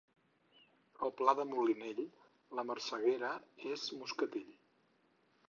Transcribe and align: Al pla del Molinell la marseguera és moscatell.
Al 1.07 1.11
pla 1.19 1.35
del 1.39 1.47
Molinell 1.51 2.01
la 2.61 2.65
marseguera 2.71 3.31
és 3.75 3.87
moscatell. 4.01 4.51